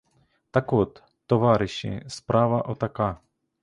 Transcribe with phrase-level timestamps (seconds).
[0.51, 3.17] Так от, товариші, справа отака.